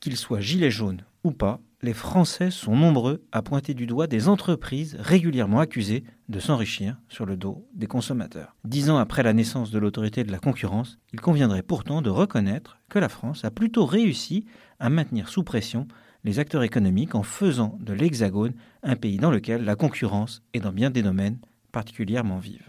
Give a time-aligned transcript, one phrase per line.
[0.00, 4.28] Qu'ils soient gilets jaunes ou pas, les Français sont nombreux à pointer du doigt des
[4.28, 8.56] entreprises régulièrement accusées de s'enrichir sur le dos des consommateurs.
[8.64, 12.78] Dix ans après la naissance de l'autorité de la concurrence, il conviendrait pourtant de reconnaître
[12.88, 14.44] que la France a plutôt réussi
[14.80, 15.86] à maintenir sous pression
[16.24, 20.72] les acteurs économiques en faisant de l'Hexagone un pays dans lequel la concurrence est dans
[20.72, 21.38] bien des domaines
[21.70, 22.68] particulièrement vive.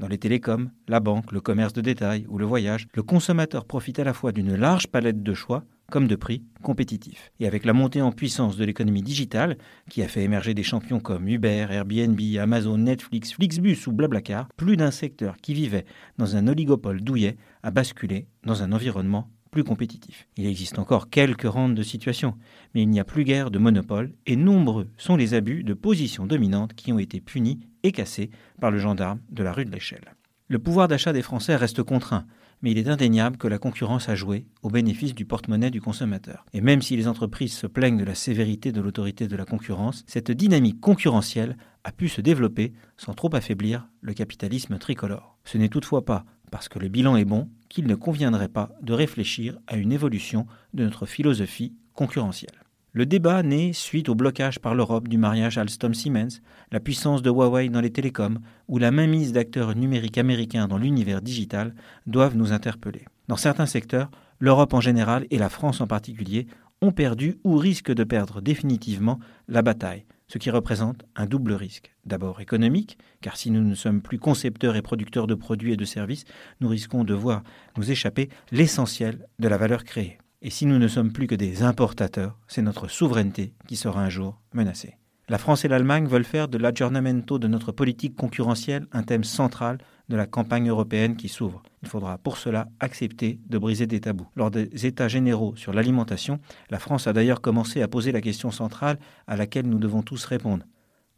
[0.00, 3.98] Dans les télécoms, la banque, le commerce de détail ou le voyage, le consommateur profite
[3.98, 7.30] à la fois d'une large palette de choix comme de prix compétitifs.
[7.40, 9.58] Et avec la montée en puissance de l'économie digitale,
[9.90, 14.76] qui a fait émerger des champions comme Uber, Airbnb, Amazon, Netflix, Flixbus ou Blablacar, plus
[14.76, 15.84] d'un secteur qui vivait
[16.16, 20.28] dans un oligopole douillet a basculé dans un environnement plus compétitif.
[20.36, 22.36] Il existe encore quelques rentes de situation,
[22.74, 26.26] mais il n'y a plus guère de monopole et nombreux sont les abus de position
[26.26, 28.30] dominante qui ont été punis et cassés
[28.60, 30.14] par le gendarme de la rue de l'Échelle.
[30.50, 32.26] Le pouvoir d'achat des Français reste contraint,
[32.60, 36.44] mais il est indéniable que la concurrence a joué au bénéfice du porte-monnaie du consommateur.
[36.52, 40.02] Et même si les entreprises se plaignent de la sévérité de l'autorité de la concurrence,
[40.08, 45.38] cette dynamique concurrentielle a pu se développer sans trop affaiblir le capitalisme tricolore.
[45.44, 48.92] Ce n'est toutefois pas parce que le bilan est bon qu'il ne conviendrait pas de
[48.92, 52.64] réfléchir à une évolution de notre philosophie concurrentielle.
[52.92, 56.40] Le débat naît suite au blocage par l'Europe du mariage Alstom-Siemens,
[56.72, 61.22] la puissance de Huawei dans les télécoms ou la mainmise d'acteurs numériques américains dans l'univers
[61.22, 61.72] digital
[62.08, 63.04] doivent nous interpeller.
[63.28, 64.10] Dans certains secteurs,
[64.40, 66.48] l'Europe en général et la France en particulier
[66.82, 71.94] ont perdu ou risquent de perdre définitivement la bataille, ce qui représente un double risque.
[72.06, 75.84] D'abord économique, car si nous ne sommes plus concepteurs et producteurs de produits et de
[75.84, 76.24] services,
[76.60, 77.44] nous risquons de voir
[77.76, 80.18] nous échapper l'essentiel de la valeur créée.
[80.42, 84.08] Et si nous ne sommes plus que des importateurs, c'est notre souveraineté qui sera un
[84.08, 84.96] jour menacée.
[85.28, 89.78] La France et l'Allemagne veulent faire de l'aggiornamento de notre politique concurrentielle un thème central
[90.08, 91.62] de la campagne européenne qui s'ouvre.
[91.82, 94.26] Il faudra pour cela accepter de briser des tabous.
[94.34, 98.50] Lors des États généraux sur l'alimentation, la France a d'ailleurs commencé à poser la question
[98.50, 100.64] centrale à laquelle nous devons tous répondre.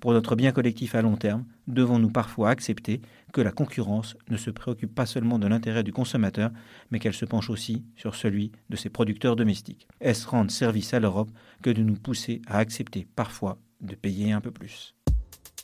[0.00, 3.02] Pour notre bien collectif à long terme, devons-nous parfois accepter
[3.34, 6.50] que la concurrence ne se préoccupe pas seulement de l'intérêt du consommateur,
[6.90, 11.00] mais qu'elle se penche aussi sur celui de ses producteurs domestiques Est-ce rendre service à
[11.00, 11.30] l'Europe
[11.62, 14.94] que de nous pousser à accepter parfois de payer un peu plus?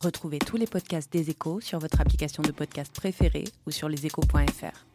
[0.00, 4.91] Retrouvez tous les podcasts des échos sur votre application de podcast préférée ou sur leséchos.fr.